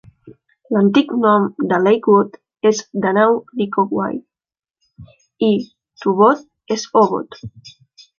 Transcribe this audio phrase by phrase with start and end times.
[0.75, 1.43] L'antic nom
[1.73, 4.17] de Lakewood és Danaw Likowai,
[5.49, 5.51] i
[6.05, 6.41] Tubod
[6.77, 7.39] és Obod.